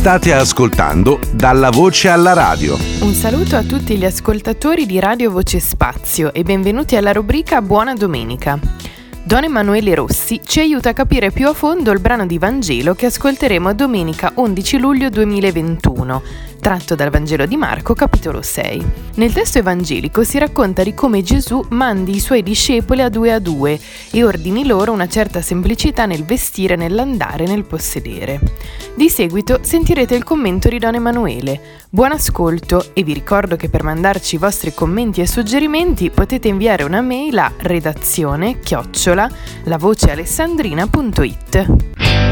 State 0.00 0.32
ascoltando 0.32 1.20
Dalla 1.30 1.68
Voce 1.68 2.08
alla 2.08 2.32
Radio. 2.32 2.78
Un 3.02 3.12
saluto 3.12 3.56
a 3.56 3.62
tutti 3.62 3.98
gli 3.98 4.06
ascoltatori 4.06 4.86
di 4.86 4.98
Radio 4.98 5.30
Voce 5.30 5.60
Spazio 5.60 6.32
e 6.32 6.42
benvenuti 6.42 6.96
alla 6.96 7.12
rubrica 7.12 7.60
Buona 7.60 7.92
Domenica. 7.92 8.58
Don 9.22 9.44
Emanuele 9.44 9.94
Rossi 9.94 10.40
ci 10.42 10.60
aiuta 10.60 10.88
a 10.88 10.92
capire 10.94 11.30
più 11.30 11.48
a 11.48 11.52
fondo 11.52 11.90
il 11.90 12.00
brano 12.00 12.24
di 12.24 12.38
Vangelo 12.38 12.94
che 12.94 13.06
ascolteremo 13.06 13.74
domenica 13.74 14.32
11 14.36 14.78
luglio 14.78 15.10
2021 15.10 16.22
tratto 16.60 16.94
dal 16.94 17.10
Vangelo 17.10 17.46
di 17.46 17.56
Marco, 17.56 17.94
capitolo 17.94 18.42
6. 18.42 18.84
Nel 19.14 19.32
testo 19.32 19.58
evangelico 19.58 20.22
si 20.22 20.38
racconta 20.38 20.84
di 20.84 20.94
come 20.94 21.22
Gesù 21.22 21.64
mandi 21.70 22.14
i 22.14 22.20
suoi 22.20 22.44
discepoli 22.44 23.02
a 23.02 23.08
due 23.08 23.32
a 23.32 23.40
due 23.40 23.76
e 24.12 24.22
ordini 24.22 24.64
loro 24.64 24.92
una 24.92 25.08
certa 25.08 25.42
semplicità 25.42 26.06
nel 26.06 26.24
vestire, 26.24 26.76
nell'andare, 26.76 27.46
nel 27.46 27.64
possedere. 27.64 28.38
Di 28.94 29.08
seguito 29.08 29.58
sentirete 29.62 30.14
il 30.14 30.22
commento 30.22 30.68
di 30.68 30.78
Don 30.78 30.94
Emanuele. 30.94 31.80
Buon 31.90 32.12
ascolto 32.12 32.90
e 32.92 33.02
vi 33.02 33.14
ricordo 33.14 33.56
che 33.56 33.68
per 33.68 33.82
mandarci 33.82 34.36
i 34.36 34.38
vostri 34.38 34.72
commenti 34.72 35.20
e 35.20 35.26
suggerimenti 35.26 36.10
potete 36.10 36.46
inviare 36.48 36.84
una 36.84 37.00
mail 37.00 37.38
a 37.38 37.52
redazione 37.56 38.60
chiocciola 38.60 39.28
lavocealessandrina.it. 39.64 42.29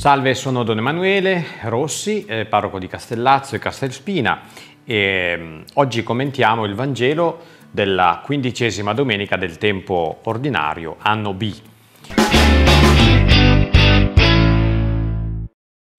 Salve, 0.00 0.32
sono 0.32 0.62
Don 0.62 0.78
Emanuele 0.78 1.44
Rossi, 1.64 2.24
eh, 2.24 2.46
parroco 2.46 2.78
di 2.78 2.86
Castellazzo 2.86 3.54
e 3.54 3.58
Castelspina 3.58 4.40
e 4.82 5.36
um, 5.38 5.64
oggi 5.74 6.02
commentiamo 6.02 6.64
il 6.64 6.74
Vangelo 6.74 7.38
della 7.70 8.22
quindicesima 8.24 8.94
domenica 8.94 9.36
del 9.36 9.58
tempo 9.58 10.20
ordinario, 10.22 10.96
anno 11.00 11.34
B. 11.34 11.54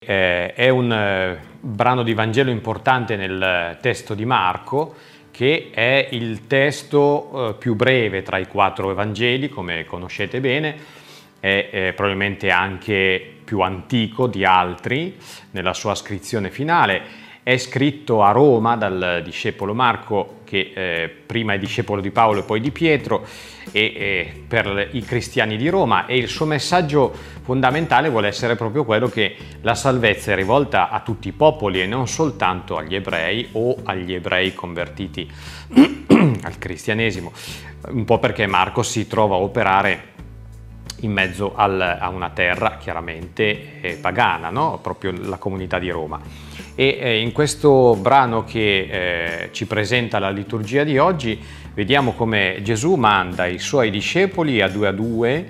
Eh, 0.04 0.52
è 0.52 0.68
un 0.68 0.92
eh, 0.92 1.38
brano 1.60 2.02
di 2.02 2.12
Vangelo 2.12 2.50
importante 2.50 3.14
nel 3.14 3.78
testo 3.80 4.14
di 4.14 4.24
Marco 4.24 4.96
che 5.30 5.70
è 5.72 6.08
il 6.10 6.48
testo 6.48 7.50
eh, 7.50 7.54
più 7.54 7.76
breve 7.76 8.22
tra 8.22 8.38
i 8.38 8.48
quattro 8.48 8.90
Evangeli, 8.90 9.48
come 9.48 9.84
conoscete 9.84 10.40
bene, 10.40 11.01
è 11.42 11.70
eh, 11.72 11.92
probabilmente 11.94 12.50
anche 12.50 13.20
più 13.42 13.62
antico 13.62 14.28
di 14.28 14.44
altri 14.44 15.16
nella 15.50 15.74
sua 15.74 15.96
scrizione 15.96 16.50
finale. 16.50 17.02
È 17.42 17.56
scritto 17.56 18.22
a 18.22 18.30
Roma 18.30 18.76
dal 18.76 19.22
discepolo 19.24 19.74
Marco, 19.74 20.42
che 20.44 20.70
eh, 20.72 21.08
prima 21.08 21.54
è 21.54 21.58
discepolo 21.58 22.00
di 22.00 22.12
Paolo 22.12 22.40
e 22.40 22.42
poi 22.44 22.60
di 22.60 22.70
Pietro, 22.70 23.26
e, 23.72 23.80
e 23.80 24.42
per 24.46 24.90
i 24.92 25.02
cristiani 25.02 25.56
di 25.56 25.68
Roma 25.68 26.06
e 26.06 26.16
il 26.16 26.28
suo 26.28 26.46
messaggio 26.46 27.12
fondamentale 27.42 28.08
vuole 28.08 28.28
essere 28.28 28.54
proprio 28.54 28.84
quello 28.84 29.08
che 29.08 29.34
la 29.62 29.74
salvezza 29.74 30.30
è 30.30 30.36
rivolta 30.36 30.90
a 30.90 31.00
tutti 31.00 31.26
i 31.26 31.32
popoli 31.32 31.82
e 31.82 31.86
non 31.86 32.06
soltanto 32.06 32.76
agli 32.76 32.94
ebrei 32.94 33.48
o 33.52 33.78
agli 33.82 34.14
ebrei 34.14 34.54
convertiti 34.54 35.28
al 36.44 36.58
cristianesimo, 36.58 37.32
un 37.88 38.04
po' 38.04 38.20
perché 38.20 38.46
Marco 38.46 38.84
si 38.84 39.08
trova 39.08 39.34
a 39.34 39.38
operare 39.38 40.10
in 41.02 41.12
mezzo 41.12 41.54
al, 41.54 41.80
a 41.80 42.08
una 42.08 42.30
terra 42.30 42.76
chiaramente 42.78 43.80
eh, 43.80 43.94
pagana, 44.00 44.50
no? 44.50 44.78
proprio 44.82 45.12
la 45.12 45.36
comunità 45.36 45.78
di 45.78 45.90
Roma. 45.90 46.20
E 46.74 46.98
eh, 47.00 47.20
in 47.20 47.32
questo 47.32 47.96
brano 47.96 48.44
che 48.44 48.88
eh, 48.90 49.48
ci 49.52 49.66
presenta 49.66 50.18
la 50.18 50.30
liturgia 50.30 50.84
di 50.84 50.98
oggi 50.98 51.38
vediamo 51.74 52.12
come 52.12 52.60
Gesù 52.62 52.94
manda 52.94 53.46
i 53.46 53.58
suoi 53.58 53.90
discepoli 53.90 54.60
a 54.60 54.68
due 54.68 54.88
a 54.88 54.92
due 54.92 55.48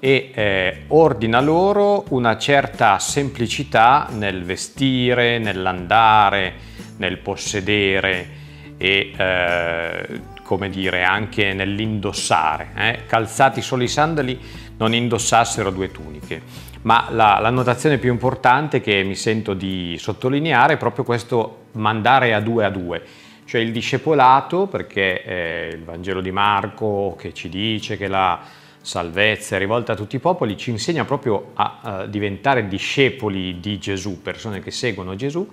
e 0.00 0.30
eh, 0.34 0.82
ordina 0.88 1.40
loro 1.40 2.04
una 2.10 2.36
certa 2.36 2.98
semplicità 2.98 4.08
nel 4.10 4.44
vestire, 4.44 5.38
nell'andare, 5.38 6.52
nel 6.98 7.18
possedere 7.18 8.42
e 8.76 9.12
eh, 9.16 10.20
come 10.44 10.70
dire 10.70 11.02
anche 11.02 11.52
nell'indossare. 11.54 12.68
Eh? 12.76 13.00
Calzati 13.06 13.60
solo 13.62 13.82
i 13.82 13.88
sandali 13.88 14.38
non 14.76 14.94
indossassero 14.94 15.70
due 15.70 15.90
tuniche. 15.90 16.40
Ma 16.82 17.06
la, 17.10 17.38
la, 17.40 17.50
notazione 17.50 17.96
più 17.96 18.12
importante 18.12 18.80
che 18.80 19.02
mi 19.02 19.14
sento 19.14 19.54
di 19.54 19.96
sottolineare 19.98 20.74
è 20.74 20.76
proprio 20.76 21.02
questo 21.02 21.64
mandare 21.72 22.34
a 22.34 22.40
due 22.40 22.66
a 22.66 22.68
due, 22.68 23.02
cioè 23.46 23.62
il 23.62 23.72
discepolato, 23.72 24.66
perché 24.66 25.24
eh, 25.24 25.70
il 25.72 25.82
Vangelo 25.82 26.20
di 26.20 26.30
Marco 26.30 27.16
che 27.18 27.32
ci 27.32 27.48
dice 27.48 27.96
che 27.96 28.06
la 28.06 28.38
salvezza 28.82 29.56
è 29.56 29.58
rivolta 29.58 29.92
a 29.92 29.96
tutti 29.96 30.16
i 30.16 30.18
popoli, 30.18 30.58
ci 30.58 30.68
insegna 30.68 31.06
proprio 31.06 31.52
a, 31.54 31.78
a 31.80 32.06
diventare 32.06 32.68
discepoli 32.68 33.60
di 33.60 33.78
Gesù, 33.78 34.20
persone 34.20 34.60
che 34.60 34.70
seguono 34.70 35.16
Gesù. 35.16 35.48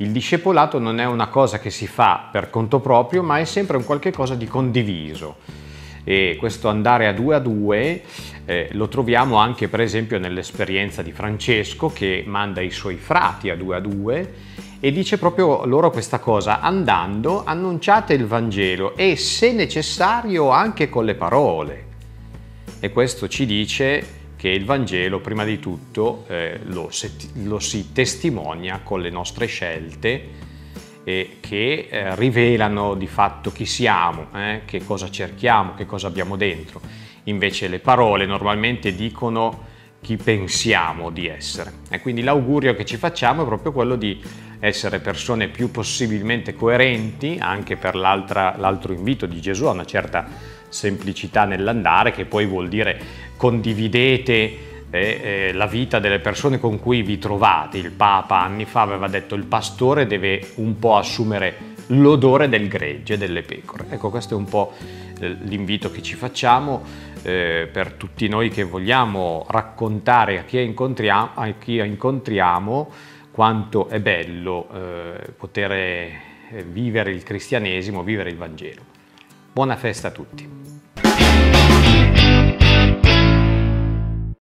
Il 0.00 0.12
discepolato 0.12 0.78
non 0.78 0.98
è 0.98 1.04
una 1.04 1.28
cosa 1.28 1.58
che 1.58 1.68
si 1.68 1.86
fa 1.86 2.28
per 2.32 2.48
conto 2.48 2.80
proprio, 2.80 3.22
ma 3.22 3.38
è 3.38 3.44
sempre 3.44 3.76
un 3.76 3.84
qualche 3.84 4.10
cosa 4.10 4.34
di 4.34 4.46
condiviso 4.46 5.36
e 6.04 6.36
questo 6.38 6.68
andare 6.68 7.06
a 7.06 7.12
due 7.12 7.34
a 7.34 7.38
due 7.38 8.02
eh, 8.46 8.70
lo 8.72 8.88
troviamo 8.88 9.36
anche 9.36 9.68
per 9.68 9.82
esempio 9.82 10.18
nell'esperienza 10.18 11.02
di 11.02 11.12
Francesco 11.12 11.88
che 11.88 12.24
manda 12.26 12.62
i 12.62 12.70
suoi 12.70 12.96
frati 12.96 13.50
a 13.50 13.56
due 13.56 13.76
a 13.76 13.80
due 13.80 14.34
e 14.80 14.90
dice 14.90 15.18
proprio 15.18 15.66
loro 15.66 15.90
questa 15.90 16.18
cosa, 16.18 16.60
andando 16.60 17.44
annunciate 17.44 18.14
il 18.14 18.24
Vangelo 18.24 18.96
e 18.96 19.16
se 19.16 19.52
necessario 19.52 20.48
anche 20.48 20.88
con 20.88 21.04
le 21.04 21.14
parole. 21.14 21.84
E 22.80 22.90
questo 22.90 23.28
ci 23.28 23.44
dice 23.44 24.19
che 24.40 24.48
il 24.48 24.64
Vangelo 24.64 25.20
prima 25.20 25.44
di 25.44 25.58
tutto 25.58 26.24
eh, 26.26 26.60
lo, 26.62 26.88
lo 27.42 27.58
si 27.58 27.92
testimonia 27.92 28.80
con 28.82 29.02
le 29.02 29.10
nostre 29.10 29.44
scelte, 29.44 30.28
eh, 31.04 31.36
che 31.40 31.88
eh, 31.90 32.16
rivelano 32.16 32.94
di 32.94 33.06
fatto 33.06 33.52
chi 33.52 33.66
siamo, 33.66 34.28
eh, 34.34 34.62
che 34.64 34.82
cosa 34.82 35.10
cerchiamo, 35.10 35.74
che 35.74 35.84
cosa 35.84 36.06
abbiamo 36.06 36.36
dentro. 36.36 36.80
Invece 37.24 37.68
le 37.68 37.80
parole 37.80 38.24
normalmente 38.24 38.94
dicono 38.94 39.66
chi 40.00 40.16
pensiamo 40.16 41.10
di 41.10 41.28
essere. 41.28 41.72
E 41.90 42.00
quindi 42.00 42.22
l'augurio 42.22 42.74
che 42.74 42.84
ci 42.84 42.96
facciamo 42.96 43.42
è 43.42 43.46
proprio 43.46 43.72
quello 43.72 43.96
di 43.96 44.20
essere 44.60 45.00
persone 45.00 45.48
più 45.48 45.70
possibilmente 45.70 46.54
coerenti, 46.54 47.38
anche 47.40 47.76
per 47.76 47.94
l'altro 47.94 48.92
invito 48.92 49.26
di 49.26 49.40
Gesù 49.40 49.66
a 49.66 49.70
una 49.70 49.84
certa 49.84 50.26
semplicità 50.68 51.44
nell'andare, 51.44 52.12
che 52.12 52.24
poi 52.24 52.46
vuol 52.46 52.68
dire 52.68 52.98
condividete 53.36 54.68
eh, 54.90 55.20
eh, 55.22 55.52
la 55.52 55.66
vita 55.66 55.98
delle 55.98 56.18
persone 56.18 56.58
con 56.58 56.78
cui 56.78 57.02
vi 57.02 57.18
trovate. 57.18 57.78
Il 57.78 57.90
Papa 57.90 58.40
anni 58.40 58.64
fa 58.64 58.82
aveva 58.82 59.08
detto 59.08 59.34
il 59.34 59.44
pastore 59.44 60.06
deve 60.06 60.52
un 60.56 60.78
po' 60.78 60.96
assumere 60.96 61.68
l'odore 61.88 62.48
del 62.48 62.68
gregge, 62.68 63.16
delle 63.16 63.42
pecore. 63.42 63.86
Ecco, 63.90 64.10
questo 64.10 64.34
è 64.34 64.36
un 64.36 64.44
po' 64.44 64.72
eh, 65.20 65.36
l'invito 65.42 65.90
che 65.90 66.02
ci 66.02 66.14
facciamo 66.14 66.82
eh, 67.22 67.68
per 67.70 67.92
tutti 67.92 68.28
noi 68.28 68.48
che 68.48 68.62
vogliamo 68.62 69.46
raccontare 69.48 70.38
a 70.38 70.42
chi 70.42 70.60
incontriamo, 70.60 71.30
a 71.34 71.48
chi 71.52 71.78
incontriamo 71.78 72.90
quanto 73.30 73.88
è 73.88 74.00
bello 74.00 74.68
eh, 74.72 75.32
poter 75.36 75.72
eh, 75.72 76.12
vivere 76.66 77.10
il 77.12 77.22
cristianesimo, 77.22 78.02
vivere 78.02 78.30
il 78.30 78.36
Vangelo. 78.36 78.82
Buona 79.52 79.76
festa 79.76 80.08
a 80.08 80.10
tutti. 80.10 80.69